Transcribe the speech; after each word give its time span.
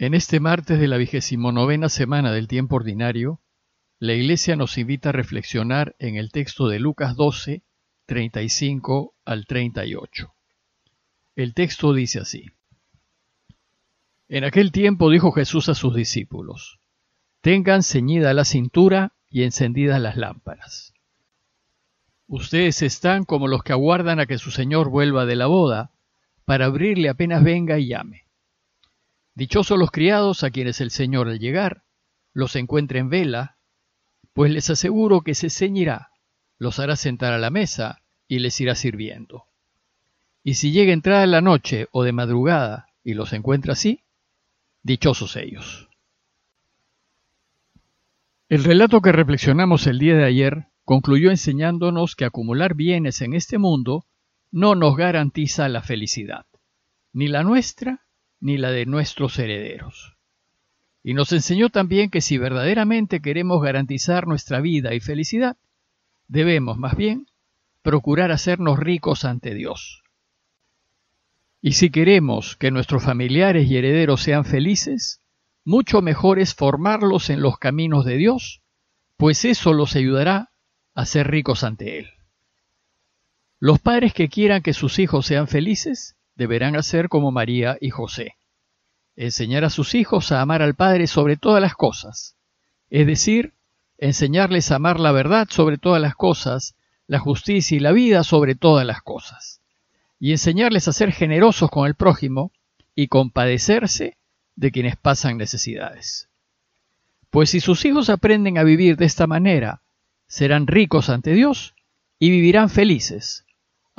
En 0.00 0.14
este 0.14 0.40
martes 0.40 0.80
de 0.80 0.88
la 0.88 0.96
vigésimo 0.96 1.52
novena 1.52 1.90
semana 1.90 2.32
del 2.32 2.48
tiempo 2.48 2.76
ordinario, 2.76 3.42
la 3.98 4.14
Iglesia 4.14 4.56
nos 4.56 4.78
invita 4.78 5.10
a 5.10 5.12
reflexionar 5.12 5.94
en 5.98 6.16
el 6.16 6.32
texto 6.32 6.68
de 6.68 6.78
Lucas 6.78 7.16
12, 7.16 7.62
35 8.06 9.14
al 9.26 9.44
38. 9.44 10.32
El 11.36 11.52
texto 11.52 11.92
dice 11.92 12.18
así. 12.18 12.46
En 14.30 14.44
aquel 14.44 14.72
tiempo 14.72 15.10
dijo 15.10 15.32
Jesús 15.32 15.68
a 15.68 15.74
sus 15.74 15.94
discípulos, 15.94 16.80
Tengan 17.42 17.82
ceñida 17.82 18.32
la 18.32 18.46
cintura 18.46 19.12
y 19.28 19.42
encendidas 19.42 20.00
las 20.00 20.16
lámparas. 20.16 20.94
Ustedes 22.26 22.80
están 22.80 23.26
como 23.26 23.48
los 23.48 23.62
que 23.62 23.74
aguardan 23.74 24.18
a 24.18 24.24
que 24.24 24.38
su 24.38 24.50
Señor 24.50 24.88
vuelva 24.88 25.26
de 25.26 25.36
la 25.36 25.44
boda, 25.46 25.90
para 26.46 26.64
abrirle 26.64 27.10
apenas 27.10 27.44
venga 27.44 27.78
y 27.78 27.88
llame. 27.88 28.29
Dichosos 29.34 29.78
los 29.78 29.90
criados 29.90 30.44
a 30.44 30.50
quienes 30.50 30.80
el 30.80 30.90
Señor 30.90 31.28
al 31.28 31.38
llegar 31.38 31.84
los 32.32 32.56
encuentre 32.56 32.98
en 32.98 33.10
vela, 33.10 33.58
pues 34.32 34.50
les 34.50 34.70
aseguro 34.70 35.22
que 35.22 35.34
se 35.34 35.50
ceñirá, 35.50 36.10
los 36.58 36.78
hará 36.78 36.96
sentar 36.96 37.32
a 37.32 37.38
la 37.38 37.50
mesa 37.50 38.02
y 38.28 38.38
les 38.38 38.60
irá 38.60 38.74
sirviendo. 38.74 39.46
Y 40.42 40.54
si 40.54 40.72
llega 40.72 40.92
entrada 40.92 41.24
en 41.24 41.32
la 41.32 41.40
noche 41.40 41.88
o 41.90 42.04
de 42.04 42.12
madrugada 42.12 42.86
y 43.02 43.14
los 43.14 43.32
encuentra 43.32 43.72
así, 43.72 44.04
dichosos 44.82 45.36
ellos. 45.36 45.88
El 48.48 48.64
relato 48.64 49.00
que 49.00 49.12
reflexionamos 49.12 49.86
el 49.86 49.98
día 49.98 50.16
de 50.16 50.24
ayer 50.24 50.66
concluyó 50.84 51.30
enseñándonos 51.30 52.16
que 52.16 52.24
acumular 52.24 52.74
bienes 52.74 53.20
en 53.20 53.34
este 53.34 53.58
mundo 53.58 54.06
no 54.50 54.74
nos 54.74 54.96
garantiza 54.96 55.68
la 55.68 55.82
felicidad, 55.82 56.46
ni 57.12 57.28
la 57.28 57.44
nuestra 57.44 58.06
ni 58.40 58.56
la 58.56 58.70
de 58.70 58.86
nuestros 58.86 59.38
herederos. 59.38 60.16
Y 61.02 61.14
nos 61.14 61.32
enseñó 61.32 61.70
también 61.70 62.10
que 62.10 62.20
si 62.20 62.38
verdaderamente 62.38 63.20
queremos 63.20 63.62
garantizar 63.62 64.26
nuestra 64.26 64.60
vida 64.60 64.94
y 64.94 65.00
felicidad, 65.00 65.56
debemos 66.28 66.76
más 66.78 66.96
bien 66.96 67.26
procurar 67.82 68.32
hacernos 68.32 68.78
ricos 68.78 69.24
ante 69.24 69.54
Dios. 69.54 70.02
Y 71.62 71.72
si 71.72 71.90
queremos 71.90 72.56
que 72.56 72.70
nuestros 72.70 73.02
familiares 73.02 73.70
y 73.70 73.76
herederos 73.76 74.22
sean 74.22 74.44
felices, 74.44 75.20
mucho 75.64 76.00
mejor 76.00 76.38
es 76.38 76.54
formarlos 76.54 77.30
en 77.30 77.42
los 77.42 77.58
caminos 77.58 78.04
de 78.04 78.16
Dios, 78.16 78.62
pues 79.16 79.44
eso 79.44 79.74
los 79.74 79.96
ayudará 79.96 80.50
a 80.94 81.04
ser 81.04 81.30
ricos 81.30 81.64
ante 81.64 81.98
Él. 81.98 82.10
Los 83.58 83.78
padres 83.78 84.14
que 84.14 84.28
quieran 84.28 84.62
que 84.62 84.72
sus 84.72 84.98
hijos 84.98 85.26
sean 85.26 85.46
felices 85.46 86.16
deberán 86.40 86.74
hacer 86.74 87.10
como 87.10 87.30
María 87.30 87.76
y 87.82 87.90
José. 87.90 88.36
Enseñar 89.14 89.62
a 89.62 89.68
sus 89.68 89.94
hijos 89.94 90.32
a 90.32 90.40
amar 90.40 90.62
al 90.62 90.74
Padre 90.74 91.06
sobre 91.06 91.36
todas 91.36 91.60
las 91.60 91.74
cosas, 91.74 92.34
es 92.88 93.06
decir, 93.06 93.52
enseñarles 93.98 94.70
a 94.70 94.76
amar 94.76 94.98
la 94.98 95.12
verdad 95.12 95.48
sobre 95.50 95.76
todas 95.76 96.00
las 96.00 96.14
cosas, 96.14 96.76
la 97.06 97.18
justicia 97.18 97.76
y 97.76 97.80
la 97.80 97.92
vida 97.92 98.24
sobre 98.24 98.54
todas 98.54 98.86
las 98.86 99.02
cosas, 99.02 99.60
y 100.18 100.30
enseñarles 100.30 100.88
a 100.88 100.94
ser 100.94 101.12
generosos 101.12 101.68
con 101.68 101.86
el 101.86 101.94
prójimo 101.94 102.52
y 102.94 103.08
compadecerse 103.08 104.16
de 104.56 104.70
quienes 104.70 104.96
pasan 104.96 105.36
necesidades. 105.36 106.30
Pues 107.28 107.50
si 107.50 107.60
sus 107.60 107.84
hijos 107.84 108.08
aprenden 108.08 108.56
a 108.56 108.62
vivir 108.62 108.96
de 108.96 109.04
esta 109.04 109.26
manera, 109.26 109.82
serán 110.26 110.66
ricos 110.66 111.10
ante 111.10 111.34
Dios 111.34 111.74
y 112.18 112.30
vivirán 112.30 112.70
felices, 112.70 113.44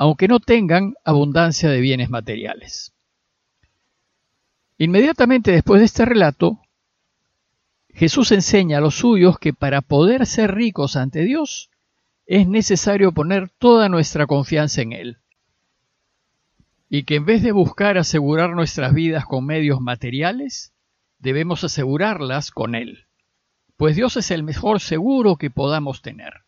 aunque 0.02 0.26
no 0.26 0.40
tengan 0.40 0.94
abundancia 1.04 1.70
de 1.70 1.80
bienes 1.80 2.10
materiales. 2.10 2.92
Inmediatamente 4.76 5.52
después 5.52 5.78
de 5.78 5.84
este 5.84 6.04
relato, 6.04 6.58
Jesús 7.88 8.32
enseña 8.32 8.78
a 8.78 8.80
los 8.80 8.96
suyos 8.96 9.38
que 9.38 9.52
para 9.52 9.80
poder 9.80 10.26
ser 10.26 10.56
ricos 10.56 10.96
ante 10.96 11.20
Dios 11.20 11.70
es 12.26 12.48
necesario 12.48 13.12
poner 13.12 13.48
toda 13.48 13.88
nuestra 13.88 14.26
confianza 14.26 14.82
en 14.82 14.92
Él. 14.92 15.18
Y 16.88 17.04
que 17.04 17.14
en 17.14 17.24
vez 17.24 17.44
de 17.44 17.52
buscar 17.52 17.96
asegurar 17.96 18.56
nuestras 18.56 18.94
vidas 18.94 19.24
con 19.24 19.46
medios 19.46 19.80
materiales, 19.80 20.72
debemos 21.20 21.62
asegurarlas 21.62 22.50
con 22.50 22.74
Él, 22.74 23.06
pues 23.76 23.94
Dios 23.94 24.16
es 24.16 24.32
el 24.32 24.42
mejor 24.42 24.80
seguro 24.80 25.36
que 25.36 25.50
podamos 25.50 26.02
tener. 26.02 26.40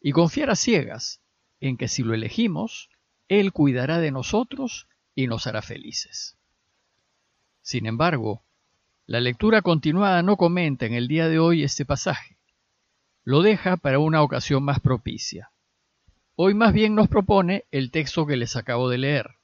Y 0.00 0.12
confiar 0.12 0.48
a 0.48 0.56
ciegas 0.56 1.20
en 1.60 1.76
que 1.76 1.88
si 1.88 2.02
lo 2.02 2.14
elegimos, 2.14 2.90
Él 3.28 3.52
cuidará 3.52 3.98
de 3.98 4.10
nosotros 4.10 4.88
y 5.14 5.26
nos 5.26 5.46
hará 5.46 5.62
felices. 5.62 6.36
Sin 7.62 7.86
embargo, 7.86 8.42
la 9.06 9.20
lectura 9.20 9.62
continuada 9.62 10.22
no 10.22 10.36
comenta 10.36 10.86
en 10.86 10.94
el 10.94 11.08
día 11.08 11.28
de 11.28 11.38
hoy 11.38 11.62
este 11.62 11.84
pasaje. 11.84 12.36
Lo 13.24 13.42
deja 13.42 13.76
para 13.76 13.98
una 13.98 14.22
ocasión 14.22 14.62
más 14.62 14.80
propicia. 14.80 15.50
Hoy 16.36 16.54
más 16.54 16.72
bien 16.72 16.94
nos 16.94 17.08
propone 17.08 17.64
el 17.70 17.90
texto 17.90 18.26
que 18.26 18.36
les 18.36 18.56
acabo 18.56 18.88
de 18.88 18.98
leer, 18.98 19.36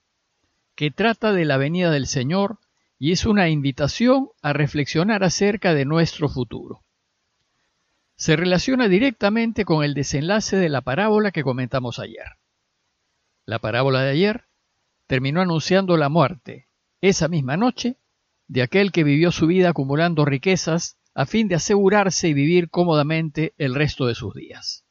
que 0.75 0.91
trata 0.91 1.33
de 1.33 1.45
la 1.45 1.59
venida 1.59 1.91
del 1.91 2.07
Señor 2.07 2.59
y 2.99 3.13
es 3.13 3.27
una 3.27 3.51
invitación 3.51 4.31
a 4.41 4.55
reflexionar 4.55 5.23
acerca 5.23 5.75
de 5.75 5.85
nuestro 5.85 6.29
futuro 6.31 6.86
se 8.17 8.35
relaciona 8.35 8.89
directamente 8.89 9.65
con 9.65 9.85
el 9.85 9.93
desenlace 9.93 10.57
de 10.57 10.71
la 10.71 10.81
parábola 10.81 11.33
que 11.33 11.43
comentamos 11.43 11.99
ayer. 11.99 12.25
La 13.45 13.59
parábola 13.59 14.03
de 14.03 14.11
ayer 14.11 14.45
terminó 15.07 15.43
anunciando 15.43 15.97
la 15.97 16.09
muerte, 16.09 16.69
esa 17.03 17.29
misma 17.29 17.57
noche, 17.57 17.99
de 18.49 18.63
aquel 18.63 18.91
que 18.91 19.05
vivió 19.05 19.33
su 19.33 19.47
vida 19.47 19.71
acumulando 19.71 20.25
riquezas 20.25 20.97
a 21.15 21.27
fin 21.27 21.49
de 21.49 21.57
asegurarse 21.57 22.29
y 22.29 22.35
vivir 22.35 22.71
cómodamente 22.71 23.55
el 23.59 23.75
resto 23.75 24.07
de 24.07 24.15
sus 24.15 24.35
días. 24.35 24.85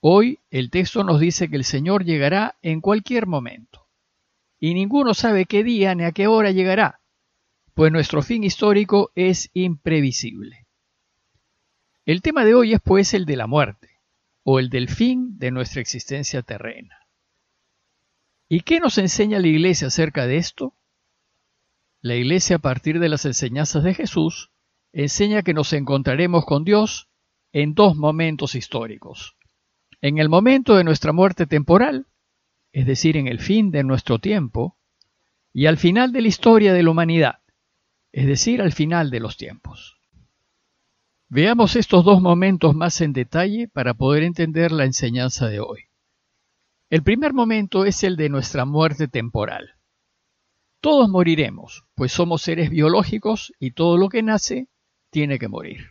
Hoy 0.00 0.40
el 0.50 0.70
texto 0.70 1.04
nos 1.04 1.20
dice 1.20 1.48
que 1.48 1.56
el 1.56 1.64
Señor 1.64 2.04
llegará 2.04 2.56
en 2.62 2.80
cualquier 2.80 3.26
momento, 3.26 3.86
y 4.58 4.74
ninguno 4.74 5.14
sabe 5.14 5.46
qué 5.46 5.62
día 5.62 5.94
ni 5.94 6.04
a 6.04 6.12
qué 6.12 6.26
hora 6.26 6.50
llegará, 6.50 7.00
pues 7.74 7.92
nuestro 7.92 8.22
fin 8.22 8.44
histórico 8.44 9.10
es 9.14 9.50
imprevisible. 9.54 10.65
El 12.06 12.22
tema 12.22 12.44
de 12.44 12.54
hoy 12.54 12.72
es 12.72 12.80
pues 12.80 13.14
el 13.14 13.26
de 13.26 13.34
la 13.34 13.48
muerte, 13.48 13.98
o 14.44 14.60
el 14.60 14.70
del 14.70 14.88
fin 14.88 15.40
de 15.40 15.50
nuestra 15.50 15.80
existencia 15.80 16.40
terrena. 16.42 17.00
¿Y 18.48 18.60
qué 18.60 18.78
nos 18.78 18.96
enseña 18.98 19.40
la 19.40 19.48
Iglesia 19.48 19.88
acerca 19.88 20.28
de 20.28 20.36
esto? 20.36 20.72
La 22.00 22.14
Iglesia, 22.14 22.56
a 22.56 22.58
partir 22.60 23.00
de 23.00 23.08
las 23.08 23.24
enseñanzas 23.24 23.82
de 23.82 23.92
Jesús, 23.92 24.52
enseña 24.92 25.42
que 25.42 25.52
nos 25.52 25.72
encontraremos 25.72 26.46
con 26.46 26.62
Dios 26.62 27.08
en 27.52 27.74
dos 27.74 27.96
momentos 27.96 28.54
históricos. 28.54 29.36
En 30.00 30.18
el 30.18 30.28
momento 30.28 30.76
de 30.76 30.84
nuestra 30.84 31.12
muerte 31.12 31.46
temporal, 31.46 32.06
es 32.70 32.86
decir, 32.86 33.16
en 33.16 33.26
el 33.26 33.40
fin 33.40 33.72
de 33.72 33.82
nuestro 33.82 34.20
tiempo, 34.20 34.78
y 35.52 35.66
al 35.66 35.76
final 35.76 36.12
de 36.12 36.20
la 36.20 36.28
historia 36.28 36.72
de 36.72 36.84
la 36.84 36.90
humanidad, 36.90 37.40
es 38.12 38.28
decir, 38.28 38.62
al 38.62 38.72
final 38.72 39.10
de 39.10 39.18
los 39.18 39.36
tiempos. 39.36 39.95
Veamos 41.28 41.74
estos 41.74 42.04
dos 42.04 42.22
momentos 42.22 42.76
más 42.76 43.00
en 43.00 43.12
detalle 43.12 43.66
para 43.66 43.94
poder 43.94 44.22
entender 44.22 44.70
la 44.70 44.84
enseñanza 44.84 45.48
de 45.48 45.58
hoy. 45.58 45.86
El 46.88 47.02
primer 47.02 47.32
momento 47.32 47.84
es 47.84 48.04
el 48.04 48.16
de 48.16 48.28
nuestra 48.28 48.64
muerte 48.64 49.08
temporal. 49.08 49.74
Todos 50.80 51.08
moriremos, 51.08 51.84
pues 51.96 52.12
somos 52.12 52.42
seres 52.42 52.70
biológicos 52.70 53.52
y 53.58 53.72
todo 53.72 53.96
lo 53.96 54.08
que 54.08 54.22
nace 54.22 54.68
tiene 55.10 55.40
que 55.40 55.48
morir. 55.48 55.90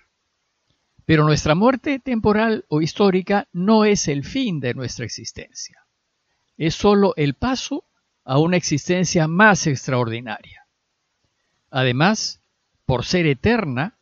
Pero 1.05 1.25
nuestra 1.25 1.53
muerte 1.53 1.99
temporal 1.99 2.63
o 2.69 2.81
histórica 2.81 3.49
no 3.51 3.83
es 3.83 4.07
el 4.07 4.23
fin 4.23 4.61
de 4.61 4.73
nuestra 4.73 5.03
existencia. 5.03 5.85
Es 6.55 6.75
sólo 6.75 7.13
el 7.17 7.33
paso 7.33 7.83
a 8.23 8.39
una 8.39 8.55
existencia 8.55 9.27
más 9.27 9.67
extraordinaria. 9.67 10.65
Además, 11.69 12.41
por 12.85 13.03
ser 13.03 13.27
eterna, 13.27 13.94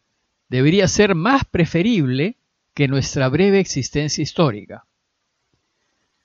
debería 0.50 0.88
ser 0.88 1.16
más 1.16 1.46
preferible 1.46 2.38
que 2.74 2.88
nuestra 2.88 3.30
breve 3.30 3.60
existencia 3.60 4.22
histórica. 4.22 4.86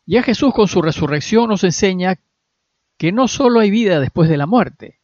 Ya 0.06 0.22
Jesús 0.22 0.54
con 0.54 0.68
su 0.68 0.80
resurrección 0.80 1.48
nos 1.48 1.64
enseña 1.64 2.18
que 2.96 3.12
no 3.12 3.28
solo 3.28 3.60
hay 3.60 3.70
vida 3.70 4.00
después 4.00 4.28
de 4.28 4.36
la 4.36 4.46
muerte, 4.46 4.98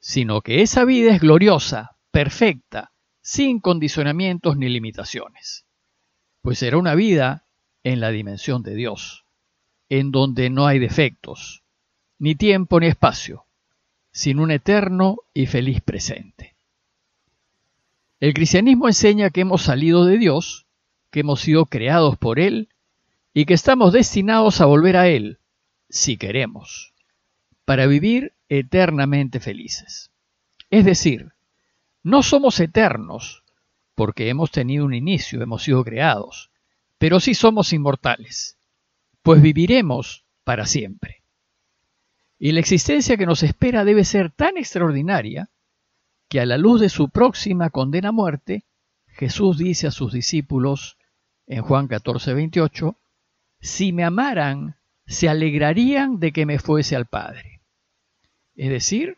sino 0.00 0.40
que 0.40 0.62
esa 0.62 0.84
vida 0.84 1.12
es 1.14 1.20
gloriosa, 1.20 1.96
perfecta, 2.10 2.92
sin 3.20 3.60
condicionamientos 3.60 4.56
ni 4.56 4.68
limitaciones, 4.68 5.66
pues 6.40 6.60
será 6.60 6.78
una 6.78 6.94
vida 6.94 7.44
en 7.84 8.00
la 8.00 8.10
dimensión 8.10 8.62
de 8.62 8.74
Dios, 8.74 9.24
en 9.88 10.10
donde 10.10 10.50
no 10.50 10.66
hay 10.66 10.78
defectos, 10.78 11.62
ni 12.18 12.34
tiempo 12.34 12.80
ni 12.80 12.86
espacio, 12.86 13.44
sin 14.12 14.38
un 14.40 14.50
eterno 14.50 15.18
y 15.34 15.46
feliz 15.46 15.80
presente. 15.80 16.57
El 18.20 18.34
cristianismo 18.34 18.88
enseña 18.88 19.30
que 19.30 19.42
hemos 19.42 19.62
salido 19.62 20.04
de 20.04 20.18
Dios, 20.18 20.66
que 21.10 21.20
hemos 21.20 21.40
sido 21.40 21.66
creados 21.66 22.18
por 22.18 22.40
Él 22.40 22.68
y 23.32 23.44
que 23.44 23.54
estamos 23.54 23.92
destinados 23.92 24.60
a 24.60 24.66
volver 24.66 24.96
a 24.96 25.08
Él, 25.08 25.38
si 25.88 26.16
queremos, 26.16 26.94
para 27.64 27.86
vivir 27.86 28.34
eternamente 28.48 29.38
felices. 29.38 30.10
Es 30.70 30.84
decir, 30.84 31.32
no 32.02 32.22
somos 32.22 32.58
eternos, 32.58 33.44
porque 33.94 34.28
hemos 34.28 34.50
tenido 34.50 34.84
un 34.84 34.94
inicio, 34.94 35.42
hemos 35.42 35.62
sido 35.62 35.84
creados, 35.84 36.50
pero 36.98 37.20
sí 37.20 37.34
somos 37.34 37.72
inmortales, 37.72 38.58
pues 39.22 39.40
viviremos 39.40 40.24
para 40.42 40.66
siempre. 40.66 41.22
Y 42.38 42.52
la 42.52 42.60
existencia 42.60 43.16
que 43.16 43.26
nos 43.26 43.42
espera 43.42 43.84
debe 43.84 44.04
ser 44.04 44.30
tan 44.30 44.56
extraordinaria 44.56 45.50
que 46.28 46.40
a 46.40 46.46
la 46.46 46.58
luz 46.58 46.80
de 46.80 46.88
su 46.88 47.08
próxima 47.08 47.70
condena 47.70 48.10
a 48.10 48.12
muerte, 48.12 48.64
Jesús 49.06 49.58
dice 49.58 49.86
a 49.86 49.90
sus 49.90 50.12
discípulos 50.12 50.98
en 51.46 51.62
Juan 51.62 51.88
14, 51.88 52.34
28, 52.34 52.96
si 53.60 53.92
me 53.92 54.04
amaran, 54.04 54.76
se 55.06 55.28
alegrarían 55.28 56.20
de 56.20 56.32
que 56.32 56.46
me 56.46 56.58
fuese 56.58 56.94
al 56.94 57.06
Padre. 57.06 57.62
Es 58.54 58.68
decir, 58.70 59.16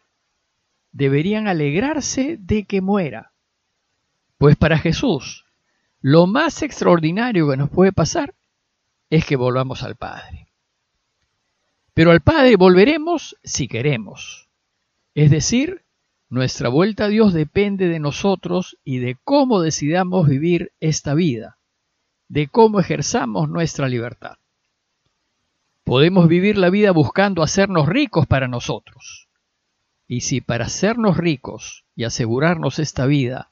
deberían 0.92 1.48
alegrarse 1.48 2.36
de 2.38 2.64
que 2.64 2.80
muera. 2.80 3.32
Pues 4.38 4.56
para 4.56 4.78
Jesús, 4.78 5.44
lo 6.00 6.26
más 6.26 6.62
extraordinario 6.62 7.50
que 7.50 7.56
nos 7.56 7.70
puede 7.70 7.92
pasar 7.92 8.34
es 9.10 9.26
que 9.26 9.36
volvamos 9.36 9.82
al 9.82 9.96
Padre. 9.96 10.46
Pero 11.92 12.12
al 12.12 12.20
Padre 12.20 12.56
volveremos 12.56 13.36
si 13.42 13.68
queremos. 13.68 14.48
Es 15.14 15.30
decir, 15.30 15.84
nuestra 16.30 16.68
vuelta 16.68 17.06
a 17.06 17.08
Dios 17.08 17.32
depende 17.32 17.88
de 17.88 17.98
nosotros 17.98 18.78
y 18.84 18.98
de 18.98 19.16
cómo 19.24 19.60
decidamos 19.60 20.28
vivir 20.28 20.72
esta 20.78 21.12
vida, 21.14 21.58
de 22.28 22.46
cómo 22.46 22.78
ejerzamos 22.78 23.48
nuestra 23.48 23.88
libertad. 23.88 24.36
Podemos 25.82 26.28
vivir 26.28 26.56
la 26.56 26.70
vida 26.70 26.92
buscando 26.92 27.42
hacernos 27.42 27.88
ricos 27.88 28.28
para 28.28 28.46
nosotros. 28.46 29.28
Y 30.06 30.20
si 30.20 30.40
para 30.40 30.66
hacernos 30.66 31.16
ricos 31.16 31.84
y 31.96 32.04
asegurarnos 32.04 32.78
esta 32.78 33.06
vida, 33.06 33.50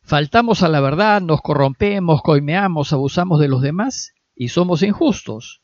faltamos 0.00 0.62
a 0.62 0.68
la 0.68 0.80
verdad, 0.80 1.20
nos 1.20 1.42
corrompemos, 1.42 2.22
coimeamos, 2.22 2.94
abusamos 2.94 3.40
de 3.40 3.48
los 3.48 3.60
demás 3.60 4.14
y 4.34 4.48
somos 4.48 4.82
injustos, 4.82 5.60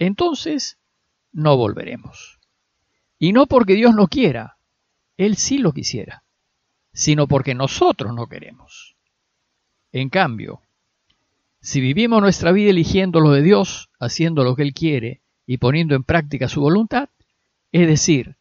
entonces 0.00 0.78
no 1.32 1.56
volveremos. 1.56 2.40
Y 3.20 3.32
no 3.32 3.46
porque 3.46 3.74
Dios 3.74 3.94
no 3.94 4.08
quiera, 4.08 4.55
Él 5.16 5.36
sí 5.36 5.58
lo 5.58 5.72
quisiera, 5.72 6.24
sino 6.92 7.26
porque 7.26 7.54
nosotros 7.54 8.14
no 8.14 8.26
queremos. 8.26 8.96
En 9.92 10.08
cambio, 10.10 10.60
si 11.60 11.80
vivimos 11.80 12.20
nuestra 12.20 12.52
vida 12.52 12.70
eligiendo 12.70 13.20
lo 13.20 13.30
de 13.30 13.42
Dios, 13.42 13.90
haciendo 13.98 14.44
lo 14.44 14.56
que 14.56 14.62
Él 14.62 14.74
quiere 14.74 15.22
y 15.46 15.58
poniendo 15.58 15.94
en 15.94 16.04
práctica 16.04 16.48
su 16.48 16.60
voluntad, 16.60 17.08
es 17.72 17.86
decir, 17.86 18.36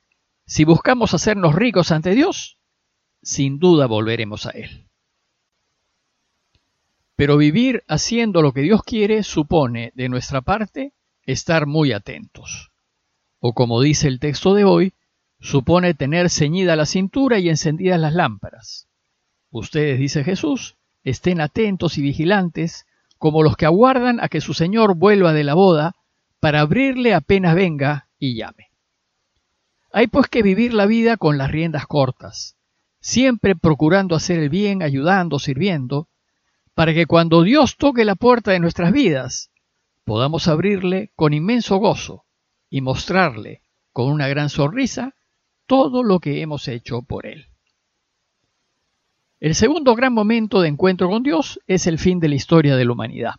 si 0.46 0.64
buscamos 0.64 1.14
hacernos 1.14 1.56
ricos 1.56 1.92
ante 1.92 2.12
Dios, 2.12 2.58
sin 3.22 3.58
duda 3.58 3.88
volveremos 3.88 4.46
a 4.46 4.52
Él. 4.52 4.88
Pero 7.16 7.38
vivir 7.38 7.84
haciendo 7.88 8.42
lo 8.42 8.52
que 8.52 8.62
Dios 8.62 8.84
quiere 8.84 9.24
supone, 9.24 9.92
de 9.96 10.10
nuestra 10.10 10.42
parte, 10.42 10.94
estar 11.24 11.66
muy 11.66 11.94
atentos 11.94 12.72
o 13.48 13.54
como 13.54 13.80
dice 13.80 14.08
el 14.08 14.20
texto 14.20 14.56
de 14.56 14.64
hoy, 14.64 14.94
supone 15.40 15.94
tener 15.94 16.30
ceñida 16.30 16.76
la 16.76 16.86
cintura 16.86 17.40
y 17.40 17.50
encendidas 17.50 18.00
las 18.00 18.14
lámparas. 18.14 18.88
Ustedes, 19.52 20.00
dice 20.00 20.24
Jesús, 20.24 20.76
estén 21.04 21.40
atentos 21.42 21.98
y 21.98 22.02
vigilantes, 22.02 22.86
como 23.18 23.44
los 23.44 23.56
que 23.56 23.66
aguardan 23.66 24.20
a 24.22 24.28
que 24.28 24.42
su 24.42 24.54
Señor 24.54 24.96
vuelva 24.96 25.34
de 25.34 25.44
la 25.44 25.54
boda, 25.54 25.96
para 26.40 26.62
abrirle 26.62 27.14
apenas 27.14 27.56
venga 27.56 28.08
y 28.20 28.36
llame. 28.36 28.70
Hay 29.92 30.08
pues 30.08 30.28
que 30.28 30.44
vivir 30.44 30.74
la 30.74 30.86
vida 30.86 31.16
con 31.16 31.38
las 31.38 31.50
riendas 31.50 31.88
cortas, 31.88 32.58
siempre 33.00 33.56
procurando 33.56 34.16
hacer 34.16 34.40
el 34.40 34.50
bien, 34.50 34.84
ayudando, 34.84 35.40
sirviendo, 35.40 36.10
para 36.74 36.94
que 36.94 37.06
cuando 37.06 37.44
Dios 37.44 37.78
toque 37.78 38.04
la 38.04 38.16
puerta 38.16 38.52
de 38.52 38.60
nuestras 38.60 38.92
vidas, 38.92 39.52
podamos 40.04 40.48
abrirle 40.48 41.12
con 41.16 41.34
inmenso 41.34 41.78
gozo, 41.78 42.26
y 42.70 42.82
mostrarle 42.82 43.62
con 43.94 44.12
una 44.12 44.28
gran 44.28 44.50
sonrisa 44.50 45.16
todo 45.68 46.04
lo 46.04 46.20
que 46.20 46.42
hemos 46.42 46.68
hecho 46.68 47.02
por 47.02 47.26
Él. 47.26 47.48
El 49.40 49.56
segundo 49.56 49.96
gran 49.96 50.14
momento 50.14 50.62
de 50.62 50.70
encuentro 50.70 51.10
con 51.10 51.24
Dios 51.24 51.60
es 51.68 51.88
el 51.88 52.00
fin 52.00 52.20
de 52.20 52.30
la 52.30 52.36
historia 52.36 52.76
de 52.76 52.86
la 52.86 52.92
humanidad. 52.94 53.36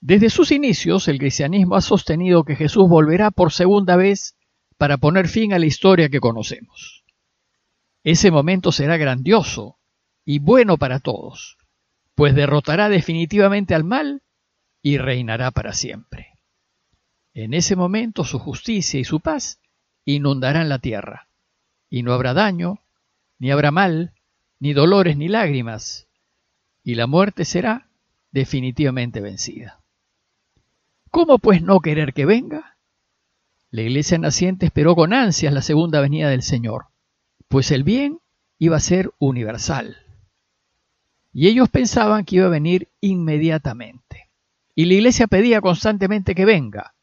Desde 0.00 0.30
sus 0.30 0.50
inicios, 0.50 1.08
el 1.08 1.18
cristianismo 1.18 1.76
ha 1.76 1.80
sostenido 1.80 2.44
que 2.44 2.56
Jesús 2.56 2.88
volverá 2.88 3.30
por 3.30 3.52
segunda 3.52 3.96
vez 3.96 4.36
para 4.76 4.98
poner 4.98 5.28
fin 5.28 5.52
a 5.52 5.58
la 5.58 5.66
historia 5.66 6.08
que 6.08 6.20
conocemos. 6.20 7.04
Ese 8.02 8.32
momento 8.32 8.72
será 8.72 8.96
grandioso 8.96 9.78
y 10.24 10.40
bueno 10.40 10.76
para 10.76 10.98
todos, 10.98 11.56
pues 12.14 12.34
derrotará 12.34 12.88
definitivamente 12.88 13.74
al 13.74 13.84
mal 13.84 14.22
y 14.82 14.98
reinará 14.98 15.52
para 15.52 15.72
siempre. 15.72 16.32
En 17.32 17.54
ese 17.54 17.76
momento 17.76 18.24
su 18.24 18.38
justicia 18.38 18.98
y 18.98 19.04
su 19.04 19.20
paz 19.20 19.61
inundarán 20.04 20.68
la 20.68 20.78
tierra, 20.78 21.28
y 21.88 22.02
no 22.02 22.12
habrá 22.12 22.34
daño, 22.34 22.78
ni 23.38 23.50
habrá 23.50 23.70
mal, 23.70 24.12
ni 24.58 24.72
dolores, 24.72 25.16
ni 25.16 25.28
lágrimas, 25.28 26.06
y 26.84 26.94
la 26.94 27.06
muerte 27.06 27.44
será 27.44 27.88
definitivamente 28.30 29.20
vencida. 29.20 29.80
¿Cómo 31.10 31.38
pues 31.38 31.62
no 31.62 31.80
querer 31.80 32.14
que 32.14 32.26
venga? 32.26 32.76
La 33.70 33.82
iglesia 33.82 34.18
naciente 34.18 34.66
esperó 34.66 34.94
con 34.94 35.12
ansias 35.12 35.52
la 35.52 35.62
segunda 35.62 36.00
venida 36.00 36.28
del 36.28 36.42
Señor, 36.42 36.86
pues 37.48 37.70
el 37.70 37.84
bien 37.84 38.20
iba 38.58 38.76
a 38.76 38.80
ser 38.80 39.10
universal. 39.18 39.98
Y 41.32 41.48
ellos 41.48 41.68
pensaban 41.68 42.24
que 42.24 42.36
iba 42.36 42.46
a 42.46 42.50
venir 42.50 42.88
inmediatamente. 43.00 44.30
Y 44.74 44.86
la 44.86 44.94
iglesia 44.94 45.26
pedía 45.26 45.60
constantemente 45.60 46.34
que 46.34 46.44
venga, 46.44 46.94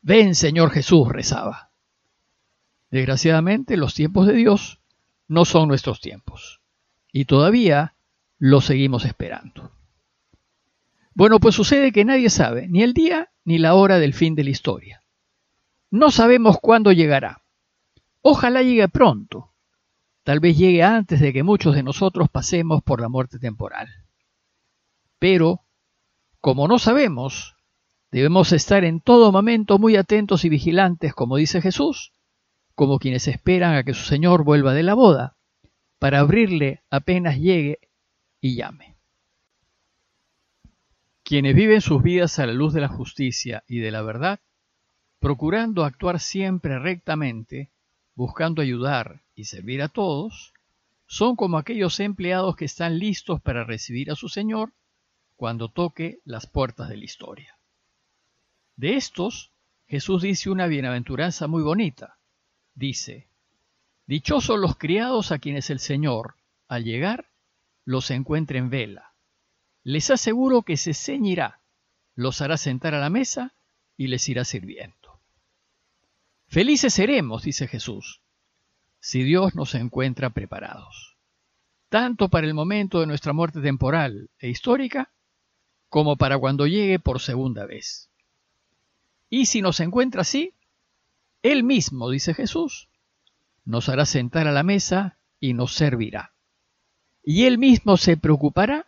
Ven, 0.00 0.34
Señor 0.34 0.70
Jesús, 0.70 1.08
rezaba. 1.08 1.67
Desgraciadamente, 2.90 3.76
los 3.76 3.94
tiempos 3.94 4.26
de 4.26 4.34
Dios 4.34 4.80
no 5.26 5.44
son 5.44 5.68
nuestros 5.68 6.00
tiempos, 6.00 6.60
y 7.12 7.26
todavía 7.26 7.94
los 8.38 8.64
seguimos 8.64 9.04
esperando. 9.04 9.72
Bueno, 11.14 11.40
pues 11.40 11.54
sucede 11.54 11.92
que 11.92 12.04
nadie 12.04 12.30
sabe 12.30 12.68
ni 12.68 12.82
el 12.82 12.94
día 12.94 13.30
ni 13.44 13.58
la 13.58 13.74
hora 13.74 13.98
del 13.98 14.14
fin 14.14 14.34
de 14.34 14.44
la 14.44 14.50
historia. 14.50 15.02
No 15.90 16.10
sabemos 16.10 16.58
cuándo 16.60 16.92
llegará. 16.92 17.42
Ojalá 18.22 18.62
llegue 18.62 18.88
pronto. 18.88 19.52
Tal 20.22 20.40
vez 20.40 20.56
llegue 20.56 20.82
antes 20.82 21.20
de 21.20 21.32
que 21.32 21.42
muchos 21.42 21.74
de 21.74 21.82
nosotros 21.82 22.28
pasemos 22.28 22.82
por 22.82 23.00
la 23.00 23.08
muerte 23.08 23.38
temporal. 23.38 23.88
Pero, 25.18 25.62
como 26.40 26.68
no 26.68 26.78
sabemos, 26.78 27.56
Debemos 28.10 28.52
estar 28.52 28.84
en 28.84 29.00
todo 29.00 29.32
momento 29.32 29.78
muy 29.78 29.96
atentos 29.96 30.44
y 30.44 30.48
vigilantes, 30.48 31.12
como 31.12 31.36
dice 31.36 31.60
Jesús, 31.60 32.12
como 32.78 33.00
quienes 33.00 33.26
esperan 33.26 33.74
a 33.74 33.82
que 33.82 33.92
su 33.92 34.04
Señor 34.04 34.44
vuelva 34.44 34.72
de 34.72 34.84
la 34.84 34.94
boda, 34.94 35.36
para 35.98 36.20
abrirle 36.20 36.84
apenas 36.90 37.36
llegue 37.36 37.80
y 38.40 38.54
llame. 38.54 38.94
Quienes 41.24 41.56
viven 41.56 41.80
sus 41.80 42.00
vidas 42.04 42.38
a 42.38 42.46
la 42.46 42.52
luz 42.52 42.72
de 42.72 42.80
la 42.80 42.86
justicia 42.86 43.64
y 43.66 43.80
de 43.80 43.90
la 43.90 44.02
verdad, 44.02 44.38
procurando 45.18 45.84
actuar 45.84 46.20
siempre 46.20 46.78
rectamente, 46.78 47.72
buscando 48.14 48.62
ayudar 48.62 49.22
y 49.34 49.46
servir 49.46 49.82
a 49.82 49.88
todos, 49.88 50.54
son 51.04 51.34
como 51.34 51.58
aquellos 51.58 51.98
empleados 51.98 52.54
que 52.54 52.66
están 52.66 53.00
listos 53.00 53.40
para 53.40 53.64
recibir 53.64 54.12
a 54.12 54.14
su 54.14 54.28
Señor 54.28 54.72
cuando 55.34 55.68
toque 55.68 56.20
las 56.24 56.46
puertas 56.46 56.88
de 56.88 56.96
la 56.98 57.04
historia. 57.04 57.58
De 58.76 58.94
estos, 58.94 59.50
Jesús 59.88 60.22
dice 60.22 60.48
una 60.48 60.68
bienaventuranza 60.68 61.48
muy 61.48 61.64
bonita. 61.64 62.17
Dice, 62.78 63.26
Dichosos 64.06 64.56
los 64.56 64.76
criados 64.76 65.32
a 65.32 65.40
quienes 65.40 65.68
el 65.68 65.80
Señor, 65.80 66.36
al 66.68 66.84
llegar, 66.84 67.28
los 67.84 68.08
encuentre 68.12 68.60
en 68.60 68.70
vela. 68.70 69.14
Les 69.82 70.10
aseguro 70.10 70.62
que 70.62 70.76
se 70.76 70.94
ceñirá, 70.94 71.60
los 72.14 72.40
hará 72.40 72.56
sentar 72.56 72.94
a 72.94 73.00
la 73.00 73.10
mesa 73.10 73.52
y 73.96 74.06
les 74.06 74.28
irá 74.28 74.44
sirviendo. 74.44 75.20
Felices 76.46 76.94
seremos, 76.94 77.42
dice 77.42 77.66
Jesús, 77.66 78.22
si 79.00 79.24
Dios 79.24 79.56
nos 79.56 79.74
encuentra 79.74 80.30
preparados, 80.30 81.16
tanto 81.88 82.28
para 82.28 82.46
el 82.46 82.54
momento 82.54 83.00
de 83.00 83.06
nuestra 83.08 83.32
muerte 83.32 83.60
temporal 83.60 84.30
e 84.38 84.50
histórica, 84.50 85.10
como 85.88 86.16
para 86.16 86.38
cuando 86.38 86.68
llegue 86.68 87.00
por 87.00 87.18
segunda 87.18 87.66
vez. 87.66 88.08
Y 89.28 89.46
si 89.46 89.62
nos 89.62 89.80
encuentra 89.80 90.20
así, 90.20 90.54
Él 91.42 91.64
mismo, 91.64 92.10
dice 92.10 92.34
Jesús, 92.34 92.88
nos 93.64 93.88
hará 93.88 94.06
sentar 94.06 94.46
a 94.48 94.52
la 94.52 94.62
mesa 94.62 95.18
y 95.40 95.54
nos 95.54 95.74
servirá. 95.74 96.32
Y 97.22 97.44
Él 97.44 97.58
mismo 97.58 97.96
se 97.96 98.16
preocupará 98.16 98.86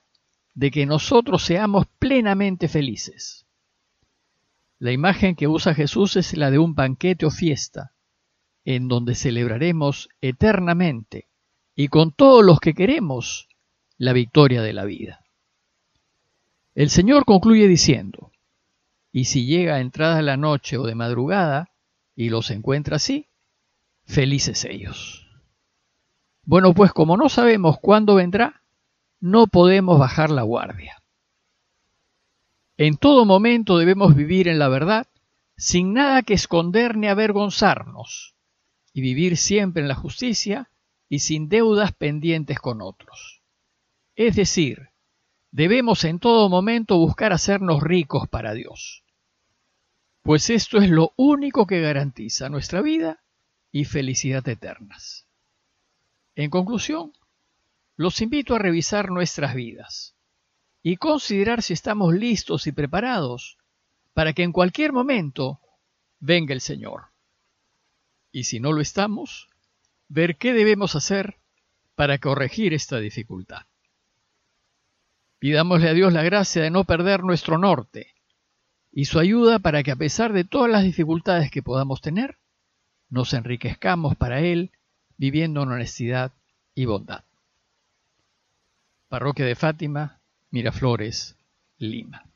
de 0.55 0.71
que 0.71 0.87
nosotros 0.87 1.43
seamos 1.45 1.87
plenamente 1.99 2.69
felices. 2.69 3.47
La 4.79 4.93
imagen 4.93 5.37
que 5.37 5.47
usa 5.47 5.75
Jesús 5.75 6.17
es 6.17 6.37
la 6.37 6.51
de 6.51 6.59
un 6.59 6.75
banquete 6.75 7.27
o 7.27 7.31
fiesta, 7.31 7.93
en 8.65 8.89
donde 8.89 9.15
celebraremos 9.15 10.09
eternamente 10.21 11.29
y 11.75 11.89
con 11.89 12.13
todos 12.13 12.45
los 12.45 12.61
que 12.61 12.75
queremos 12.75 13.49
la 13.99 14.13
victoria 14.13 14.63
de 14.63 14.73
la 14.73 14.85
vida. 14.85 15.25
El 16.75 16.89
Señor 16.89 17.25
concluye 17.25 17.69
diciendo, 17.69 18.33
y 19.13 19.25
si 19.25 19.45
llega 19.45 19.75
a 19.75 19.81
entrada 19.81 20.23
la 20.23 20.37
noche 20.37 20.79
o 20.79 20.85
de 20.85 20.95
madrugada 20.95 21.71
y 22.21 22.29
los 22.29 22.51
encuentra 22.51 22.97
así, 22.97 23.29
felices 24.05 24.67
ellos. 24.67 25.27
Bueno, 26.45 26.75
pues 26.75 26.93
como 26.93 27.17
no 27.17 27.31
sabemos 27.31 27.79
cuándo 27.81 28.17
vendrá, 28.17 28.63
no 29.21 29.47
podemos 29.47 29.99
bajar 29.99 30.29
la 30.29 30.43
guardia. 30.43 31.03
En 32.77 32.99
todo 32.99 33.25
momento 33.25 33.79
debemos 33.79 34.15
vivir 34.15 34.49
en 34.49 34.59
la 34.59 34.69
verdad, 34.69 35.07
sin 35.57 35.95
nada 35.95 36.21
que 36.21 36.35
esconder 36.35 36.95
ni 36.95 37.07
avergonzarnos, 37.07 38.35
y 38.93 39.01
vivir 39.01 39.39
siempre 39.39 39.81
en 39.81 39.89
la 39.89 39.95
justicia 39.95 40.69
y 41.09 41.21
sin 41.21 41.49
deudas 41.49 41.93
pendientes 41.93 42.59
con 42.59 42.83
otros. 42.83 43.41
Es 44.15 44.37
decir, 44.37 44.91
debemos 45.53 46.05
en 46.05 46.19
todo 46.19 46.51
momento 46.51 46.99
buscar 46.99 47.33
hacernos 47.33 47.83
ricos 47.83 48.29
para 48.29 48.53
Dios, 48.53 49.05
pues 50.23 50.51
esto 50.51 50.79
es 50.79 50.91
lo 50.91 51.13
único 51.17 51.67
que 51.67 51.81
garantiza 51.81 52.49
nuestra 52.49 52.83
vida 52.83 53.23
y 53.73 53.85
felicidad 53.85 54.47
eternas. 54.49 55.27
En 56.35 56.51
conclusión, 56.51 57.13
los 57.97 58.21
invito 58.21 58.55
a 58.55 58.59
revisar 58.59 59.11
nuestras 59.11 59.55
vidas 59.55 60.15
y 60.83 60.97
considerar 60.97 61.63
si 61.63 61.73
estamos 61.73 62.15
listos 62.15 62.67
y 62.67 62.73
preparados 62.73 63.59
para 64.15 64.33
que 64.33 64.43
en 64.43 64.53
cualquier 64.53 64.93
momento 64.93 65.61
venga 66.19 66.55
el 66.55 66.61
Señor. 66.61 67.07
Y 68.33 68.45
si 68.45 68.61
no 68.61 68.73
lo 68.73 68.81
estamos, 68.81 69.49
ver 70.09 70.37
qué 70.37 70.53
debemos 70.53 70.95
hacer 70.97 71.39
para 71.95 72.19
corregir 72.19 72.73
esta 72.73 72.99
dificultad. 72.99 73.67
Pidámosle 75.39 75.89
a 75.89 75.95
Dios 75.95 76.13
la 76.13 76.23
gracia 76.23 76.63
de 76.63 76.71
no 76.71 76.85
perder 76.85 77.25
nuestro 77.25 77.59
norte 77.59 78.15
y 78.93 79.05
su 79.05 79.19
ayuda 79.19 79.59
para 79.59 79.83
que 79.83 79.91
a 79.91 79.97
pesar 79.97 80.33
de 80.33 80.45
todas 80.45 80.71
las 80.71 80.85
dificultades 80.85 81.51
que 81.51 81.63
podamos 81.63 82.01
tener, 82.01 82.39
nos 83.09 83.33
enriquezcamos 83.35 84.17
para 84.17 84.41
Él 84.41 84.73
viviendo 85.17 85.63
en 85.63 85.71
honestidad 85.71 86.33
y 86.75 86.87
bondad. 86.87 87.25
Parroquia 89.09 89.45
de 89.45 89.57
Fátima, 89.57 90.21
Miraflores, 90.51 91.37
Lima. 91.79 92.30